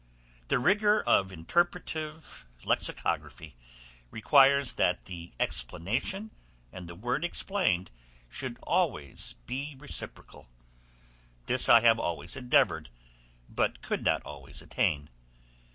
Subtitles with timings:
[0.47, 3.55] The rigor of interpretative lexicography
[4.09, 6.31] requires that the explanation,
[6.73, 7.91] and the word explained
[8.27, 10.47] should be always reciprocal;
[11.45, 12.89] this I have always endeavoured,
[13.47, 15.11] but could not always attain.